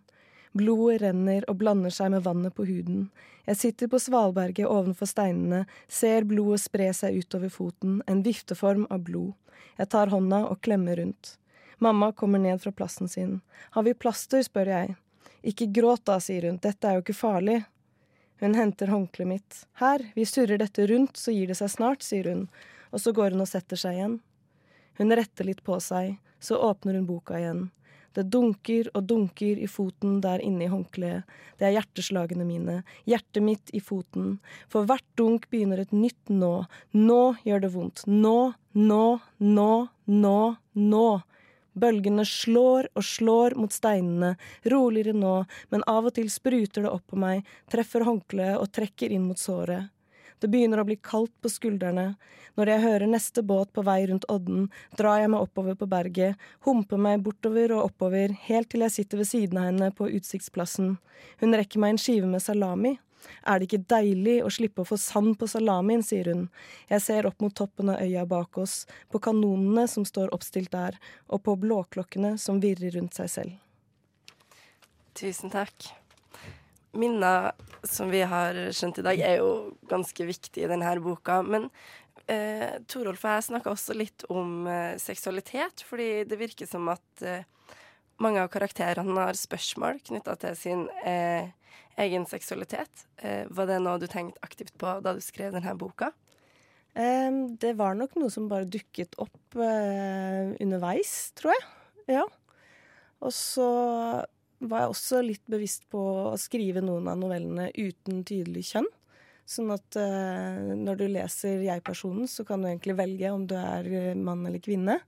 [0.54, 3.08] Blodet renner og blander seg med vannet på huden.
[3.44, 9.02] Jeg sitter på svalberget ovenfor steinene, ser blodet spre seg utover foten, en vifteform av
[9.08, 9.32] blod.
[9.80, 11.34] Jeg tar hånda og klemmer rundt.
[11.82, 13.40] Mamma kommer ned fra plassen sin.
[13.74, 14.94] Har vi plaster, spør jeg.
[15.42, 17.58] Ikke gråt da, sier hun, dette er jo ikke farlig.
[18.40, 19.64] Hun henter håndkleet mitt.
[19.82, 22.46] Her, vi surrer dette rundt, så gir det seg snart, sier hun,
[22.94, 24.20] og så går hun og setter seg igjen.
[25.02, 27.66] Hun retter litt på seg, så åpner hun boka igjen.
[28.14, 31.26] Det dunker og dunker i foten der inne i håndkleet.
[31.58, 32.80] Det er hjerteslagene mine.
[33.10, 34.38] Hjertet mitt i foten.
[34.70, 36.54] For hvert dunk begynner et nytt nå.
[36.94, 38.04] Nå gjør det vondt.
[38.06, 39.04] Nå, nå,
[39.38, 39.70] nå,
[40.06, 40.40] nå,
[40.78, 41.06] nå.
[41.74, 44.36] Bølgene slår og slår mot steinene,
[44.70, 45.40] roligere nå,
[45.74, 49.40] men av og til spruter det opp på meg, treffer håndkleet og trekker inn mot
[49.40, 49.90] såret.
[50.42, 52.14] Det begynner å bli kaldt på skuldrene.
[52.58, 54.68] Når jeg hører neste båt på vei rundt odden,
[54.98, 59.22] drar jeg meg oppover på berget, humper meg bortover og oppover, helt til jeg sitter
[59.22, 60.94] ved siden av henne på utsiktsplassen.
[61.42, 62.96] Hun rekker meg en skive med salami.
[63.48, 66.46] Er det ikke deilig å slippe å få sand på salamien, sier hun.
[66.90, 70.98] Jeg ser opp mot toppen av øya bak oss, på kanonene som står oppstilt der,
[71.32, 73.60] og på blåklokkene som virrer rundt seg selv.
[75.14, 75.94] Tusen takk.
[76.94, 77.52] Minner
[77.84, 81.40] som vi har skjønt i dag, er jo ganske viktig i denne boka.
[81.46, 81.68] Men
[82.30, 87.24] eh, Torolf og jeg snakka også litt om eh, seksualitet, fordi det virker som at
[87.26, 87.44] eh,
[88.22, 91.50] mange av karakterene har spørsmål knytta til sin eh,
[92.00, 93.06] egen seksualitet.
[93.22, 96.12] Eh, var det noe du tenkte aktivt på da du skrev denne boka?
[96.94, 101.64] Um, det var nok noe som bare dukket opp uh, underveis, tror jeg.
[102.20, 102.22] Ja.
[103.24, 103.66] Og så
[104.70, 108.90] var jeg også litt bevisst på å skrive noen av novellene uten tydelig kjønn.
[109.44, 114.16] Sånn at uh, når du leser jeg-personen, så kan du egentlig velge om du er
[114.16, 114.98] mann eller kvinne.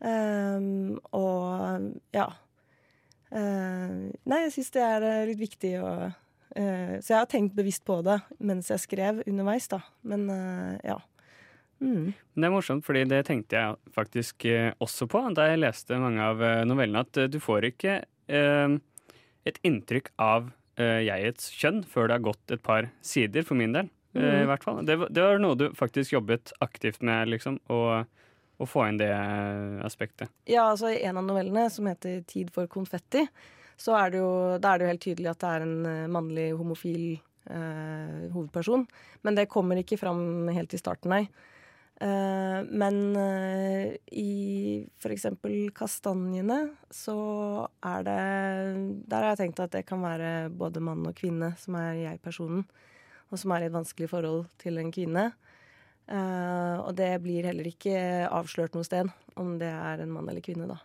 [0.00, 2.26] Um, og ja.
[3.30, 5.94] Uh, nei, jeg syns det er litt viktig å
[6.54, 9.80] Uh, så jeg har tenkt bevisst på det mens jeg skrev underveis, da.
[10.06, 10.28] Men
[10.86, 11.00] ja.
[11.82, 12.12] Mm.
[12.14, 14.46] Det er morsomt, fordi det tenkte jeg faktisk
[14.78, 17.96] også på da jeg leste mange av novellene, at du får ikke
[18.28, 20.46] et inntrykk av
[20.78, 23.90] jegets kjønn før det har gått et par sider, for min del.
[24.16, 24.24] Mm.
[24.24, 24.80] I hvert fall.
[24.86, 27.60] Det, det, var noe du faktisk jobbet aktivt med, liksom.
[27.68, 28.06] Og,
[28.62, 29.12] å få inn det
[29.84, 30.30] aspektet.
[30.46, 33.26] Ja, altså i en av novellene, som heter 'Tid for konfetti',
[33.76, 36.06] så er det jo, da er det jo helt tydelig at det er en eh,
[36.06, 37.18] mannlig homofil
[37.50, 38.86] eh, hovedperson.
[39.26, 41.26] Men det kommer ikke fram helt i starten, nei.
[42.00, 47.14] Eh, men eh, i eksempel Kastanjene så
[47.86, 48.16] er det
[49.06, 52.64] Der har jeg tenkt at det kan være både mann og kvinne som er jeg-personen.
[53.30, 55.28] Og som er i et vanskelig forhold til en kvinne.
[56.10, 59.08] Eh, og det blir heller ikke avslørt noe sted
[59.40, 60.80] om det er en mann eller kvinne, da.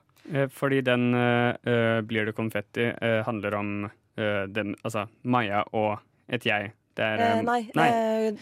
[0.54, 6.46] Fordi den uh, Blir det konfetti uh, handler om uh, den, altså Maja og et
[6.46, 6.74] jeg.
[7.00, 7.90] Er, eh, nei, nei.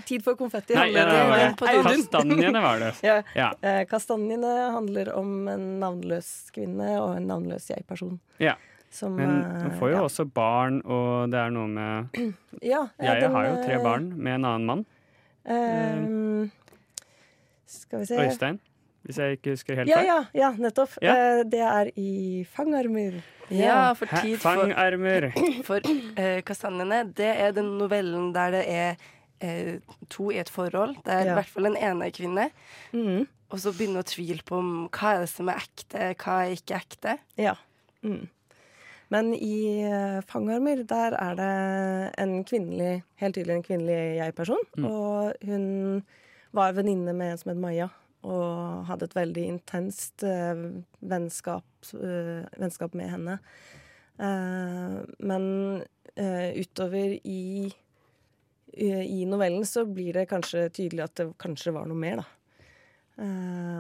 [0.10, 1.92] Tid for konfetti nei, handler om Audun.
[2.04, 2.94] Kastanjene var det.
[3.10, 3.20] ja.
[3.38, 3.52] ja.
[3.90, 8.18] kastanjene handler om en navnløs kvinne og en navnløs jeg-person.
[8.44, 8.58] Ja.
[8.90, 10.04] Som, Men hun får jo ja.
[10.08, 12.22] også barn, og det er noe med
[12.74, 14.86] ja, Jeg den, har jo tre barn med en annen mann.
[15.48, 16.50] Um,
[17.68, 18.58] skal vi se Øystein
[19.08, 20.04] hvis jeg ikke husker helt feil?
[20.04, 20.98] Ja, ja, ja, nettopp.
[21.00, 21.14] Ja.
[21.16, 23.22] Eh, det er i fangarmer.
[23.48, 25.30] Ja, for tid for Fangarmer.
[25.68, 28.98] For uh, Kastanjene, det er den novellen der det er
[29.44, 30.98] uh, to i et forhold.
[31.06, 32.50] Det er i hvert fall en ene kvinne.
[32.92, 33.24] Mm.
[33.48, 36.58] Og så begynner å tvile på om hva er det som er ekte, hva er
[36.58, 37.14] ikke ekte.
[37.40, 37.54] Ja.
[38.04, 38.26] Mm.
[39.16, 41.54] Men i uh, Fangarmer, der er det
[42.20, 44.68] en kvinnelig, helt tydelig en kvinnelig jeg-person.
[44.76, 44.90] Mm.
[44.92, 45.72] Og hun
[46.52, 47.88] var venninne med en som het Maja
[48.28, 50.68] og hadde et veldig intenst uh,
[51.00, 53.38] vennskap, uh, vennskap, med henne.
[54.18, 55.46] Uh, men
[56.18, 57.68] utover i,
[58.74, 62.26] i novellen så blir det kanskje tydelig at det kanskje var noe mer, da.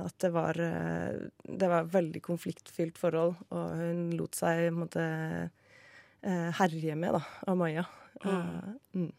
[0.03, 5.07] at det var Det var et veldig konfliktfylt forhold, og hun lot seg en måte
[6.21, 7.87] herje med, da, av Maja.
[8.93, 9.09] Mm.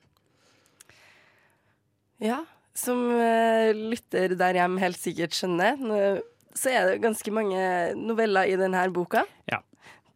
[2.22, 2.44] Ja,
[2.78, 6.20] som uh, lytter der hjemme helt sikkert skjønner,
[6.58, 7.62] så er det ganske mange
[7.98, 9.24] noveller i denne boka.
[9.50, 9.62] Ja.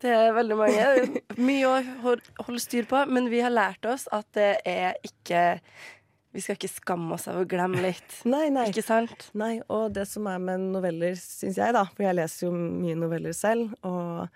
[0.02, 0.86] Det er veldig mange.
[1.48, 5.60] Mye å holde styr på, men vi har lært oss at det er ikke
[6.32, 8.14] vi skal ikke skamme oss av å glemme litt.
[8.32, 8.70] Nei, nei.
[8.70, 9.28] Ikke sant?
[9.36, 12.96] Nei, og det som er med noveller, syns jeg, da, for jeg leser jo mye
[12.96, 14.32] noveller selv, og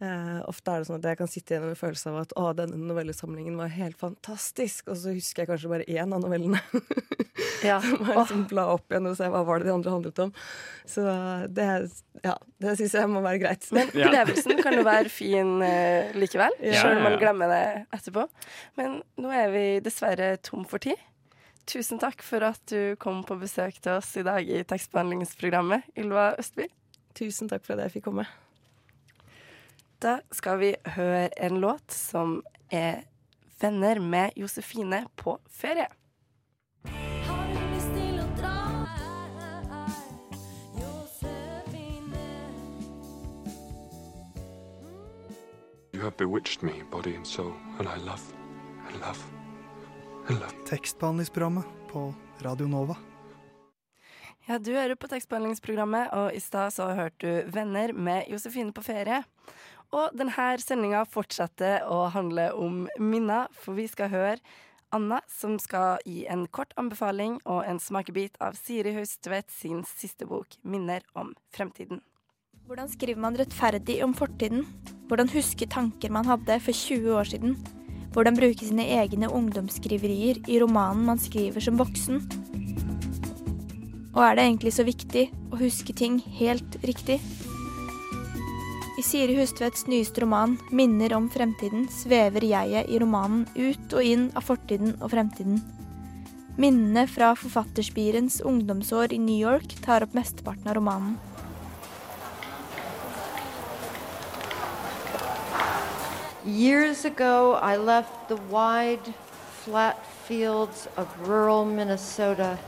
[0.00, 2.34] eh, ofte er det sånn at jeg kan sitte igjen med en følelse av at
[2.38, 6.60] å, denne novellesamlingen var helt fantastisk, og så husker jeg kanskje bare én av novellene.
[7.62, 7.80] Ja.
[7.82, 10.18] så må jeg liksom bla opp igjen og se hva var det de andre handlet
[10.22, 10.30] om.
[10.86, 11.02] Så
[11.54, 11.64] det,
[12.22, 13.66] ja, det syns jeg må være greit.
[13.74, 16.76] Men opplevelsen kan jo være fin uh, likevel, Ja.
[16.82, 17.20] sjøl om man Ja, ja.
[17.24, 17.60] glemmer det
[17.98, 18.26] etterpå.
[18.78, 20.98] Men nå er vi dessverre tom for tid.
[21.68, 26.30] Tusen takk for at du kom på besøk til oss i dag i tekstbehandlingsprogrammet, Ylva
[26.38, 26.66] Østby.
[27.18, 28.26] Tusen takk for at jeg fikk komme.
[29.98, 33.02] Da skal vi høre en låt som er
[33.58, 35.90] 'Venner med Josefine på ferie'.
[45.94, 48.22] You have bewitched me, body and soul, and I love,
[48.86, 49.18] and love,
[50.28, 50.52] and love.
[50.66, 52.94] Tekstbehandlingsprogrammet på Radio Nova.
[54.48, 58.80] Ja, du hører på tekstbehandlingsprogrammet, og i stad så hørte du 'Venner med Josefine på
[58.80, 59.24] ferie'.
[59.96, 64.40] Og denne sendinga fortsetter å handle om minner, for vi skal høre
[64.92, 70.24] Anna, som skal gi en kort anbefaling og en smakebit av Siri Haustvedt sin siste
[70.24, 72.00] bok 'Minner om fremtiden'.
[72.66, 74.64] Hvordan skriver man rettferdig om fortiden?
[75.08, 77.56] Hvordan huske tanker man hadde for 20 år siden?
[78.12, 82.24] Hvordan bruke sine egne ungdomsskriverier i romanen man skriver som voksen?
[84.14, 87.20] Og er det egentlig så viktig å huske ting helt riktig?
[88.98, 94.24] I Siri Hustvedts nyeste roman 'Minner om fremtiden' svever jeget i romanen ut og inn
[94.34, 95.60] av fortiden og fremtiden.
[96.58, 101.14] Minnene fra forfatterspirens ungdomsår i New York tar opp mesteparten av romanen.
[106.44, 109.14] Years ago, I left the wide,
[109.62, 112.58] flat fields of rural Minnesota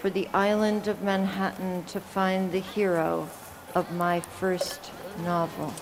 [0.00, 3.28] for the island of Manhattan to find the hero
[3.76, 4.90] of my first
[5.24, 5.72] novel.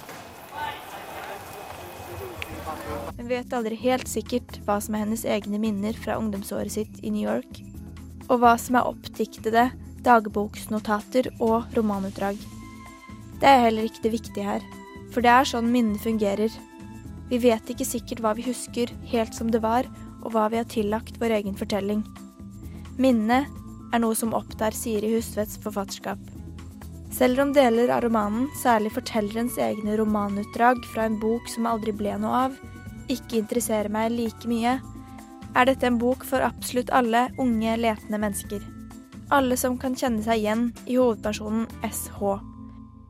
[3.18, 7.10] Hun vet aldri helt sikkert hva som er hennes egne minner fra ungdomsåret sitt i
[7.10, 7.60] New York,
[8.28, 9.68] og hva som er oppdiktede
[10.06, 12.38] dagboksnotater og romanutdrag.
[13.38, 14.64] Det er heller ikke det viktige her,
[15.12, 16.52] for det er sånn minnene fungerer.
[17.28, 19.88] Vi vet ikke sikkert hva vi husker helt som det var,
[20.22, 22.02] og hva vi har tillagt vår egen fortelling.
[22.98, 23.46] Minnet
[23.94, 26.18] er noe som opptar Siri Hustvedts forfatterskap.
[27.18, 32.12] Selv om deler av romanen, særlig fortellerens egne romanutdrag fra en bok som aldri ble
[32.22, 32.54] noe av,
[33.10, 34.76] ikke interesserer meg like mye,
[35.58, 38.62] er dette en bok for absolutt alle unge, letende mennesker.
[39.34, 42.38] Alle som kan kjenne seg igjen i hovedpersonen SH.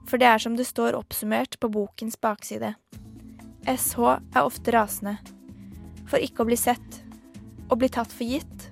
[0.09, 2.73] For det er som det står oppsummert på bokens bakside.
[3.68, 5.18] SH er ofte rasende.
[6.09, 7.03] For ikke å bli sett.
[7.68, 8.71] Å bli tatt for gitt.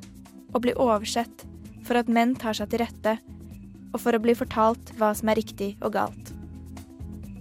[0.56, 1.44] Å bli oversett.
[1.84, 3.18] For at menn tar seg til rette.
[3.96, 6.32] Og for å bli fortalt hva som er riktig og galt.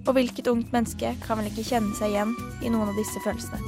[0.06, 2.32] Og hvilket ungt menneske kan vel ikke kjenne seg igjen
[2.63, 3.60] i noen av disse følelsene?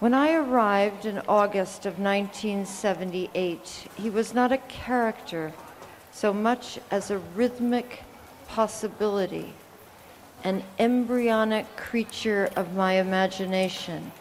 [0.00, 5.52] When I arrived in August of 1978, he was not a character
[6.12, 8.02] so much as a rhythmic
[8.48, 9.52] possibility,
[10.44, 14.12] an embryonic creature of my imagination,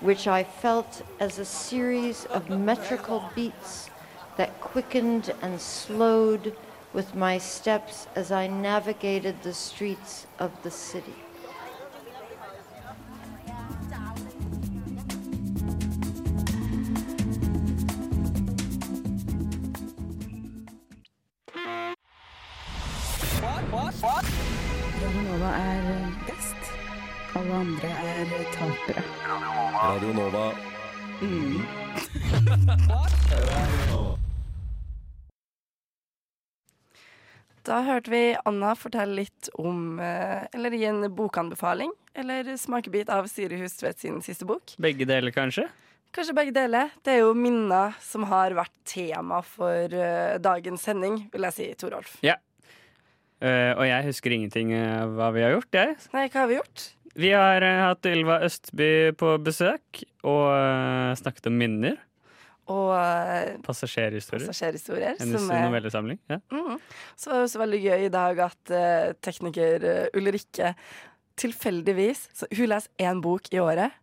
[0.00, 3.90] which I felt as a series of metrical beats
[4.36, 6.54] that quickened and slowed
[6.92, 11.25] with my steps as I navigated the streets of the city.
[27.66, 29.02] Andre er tapere.
[29.74, 30.44] Radio Nova.
[37.66, 41.90] Da hørte vi Anna fortelle litt om eh, Eller gi en bokanbefaling.
[42.14, 44.76] Eller smakebit av Siri Hustvedt sin siste bok.
[44.78, 45.66] Begge deler, kanskje?
[46.14, 46.94] Kanskje begge deler.
[47.02, 51.66] Det er jo minner som har vært tema for uh, dagens sending, vil jeg si,
[51.82, 52.14] Torolf.
[52.24, 52.38] Ja.
[53.42, 55.98] Uh, og jeg husker ingenting av hva vi har gjort, jeg.
[56.14, 56.92] Nei, hva har vi gjort?
[57.16, 61.96] Vi har eh, hatt Ylva Østby på besøk og eh, snakket om minner.
[62.72, 64.48] Og eh, Passasjerhistorier.
[64.50, 65.14] passasjerhistorier.
[65.20, 66.18] Hennes er- novellesamling.
[66.32, 66.40] Ja.
[66.52, 66.80] Mm,
[67.16, 69.86] Så var det også veldig gøy i dag at uh, tekniker
[70.18, 70.72] Ulrikke
[71.40, 73.94] tilfeldigvis så Hun leser én bok i året.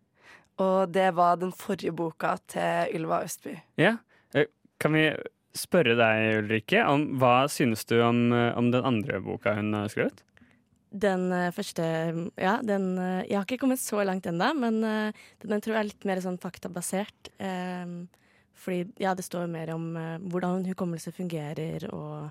[0.61, 3.55] Og det var den forrige boka til Ylva Østby.
[3.81, 3.95] Ja.
[4.81, 5.07] Kan vi
[5.57, 10.21] spørre deg, Ulrikke, om hva synes du om, om den andre boka hun har skrevet?
[10.93, 11.83] Den eh, første
[12.37, 15.81] Ja, den eh, Jeg har ikke kommet så langt ennå, men den den tror jeg
[15.81, 17.31] er litt mer sånn faktabasert.
[17.39, 17.85] eh,
[18.63, 22.29] fordi ja, det står mer om eh, hvordan hukommelse fungerer og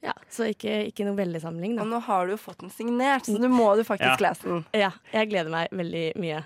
[0.00, 1.82] Ja, så ikke, ikke noe veldig-samling, da.
[1.82, 4.30] Og nå har du jo fått den signert, så nå må du faktisk Ja.
[4.30, 4.62] lese den.
[4.72, 6.38] Ja, jeg gleder meg veldig mye.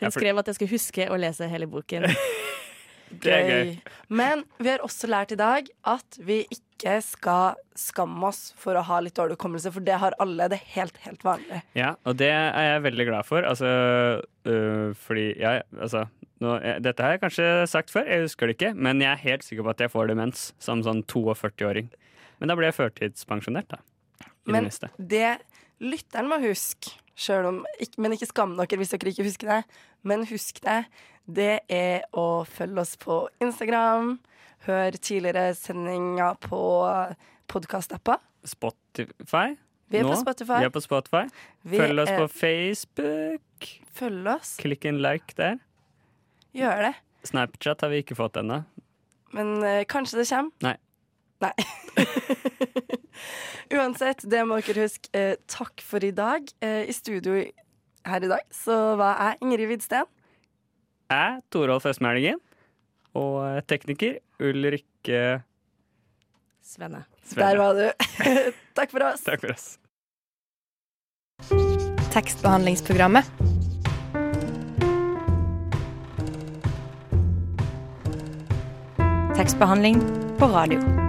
[0.00, 2.06] Hun skrev at jeg skulle huske å lese hele boken.
[3.22, 3.74] Det er gøy.
[4.08, 6.71] Men vi har også lært i dag at vi ikke
[7.04, 10.48] skal skamme oss for å ha litt dårlig hukommelse, for det har alle.
[10.50, 11.62] Det er helt, helt vanlig.
[11.78, 13.46] Ja, og det er jeg veldig glad for.
[13.46, 13.70] Altså,
[14.50, 16.06] øh, fordi jeg Altså,
[16.42, 19.22] nå, jeg, dette har jeg kanskje sagt før, jeg husker det ikke, men jeg er
[19.22, 21.92] helt sikker på at jeg får demens som sånn 42-åring.
[22.40, 23.82] Men da blir jeg førtidspensjonert, da.
[24.42, 25.28] I det Men det
[25.82, 27.62] lytteren må huske, sjøl om,
[28.00, 29.62] men ikke skam dere hvis dere ikke husker det,
[30.08, 30.78] men husk det,
[31.26, 34.16] det er å følge oss på Instagram,
[34.66, 36.62] hør tidligere sendinger på
[37.50, 38.22] podkast-apper.
[38.46, 39.52] Spotify.
[39.92, 40.20] Vi er på Nå.
[40.22, 40.58] Spotify.
[40.62, 41.24] Vi er på Spotify.
[41.68, 43.68] Vi Følg oss er- på Facebook.
[43.92, 44.54] Følg oss.
[44.62, 45.58] Klikk en like der.
[46.56, 46.94] Gjør det.
[47.28, 48.62] Snapchat har vi ikke fått ennå.
[49.36, 50.50] Men uh, kanskje det kommer.
[50.64, 50.76] Nei.
[51.42, 51.52] Nei.
[53.76, 55.10] Uansett, det må dere huske.
[55.16, 56.46] Eh, takk for i dag.
[56.62, 57.38] Eh, I studio
[58.06, 60.08] her i dag så var jeg Ingrid Widsten.
[61.12, 62.40] Jeg, Torolf Østmælingen.
[63.18, 65.42] Og tekniker Ulrikke
[66.64, 67.04] Svenne.
[67.34, 67.90] Der var du.
[68.78, 69.20] takk for oss.
[69.26, 69.76] Takk for oss.
[72.12, 73.28] Tekstbehandlingsprogrammet.
[79.36, 80.00] Tekstbehandling
[80.38, 81.01] på radio.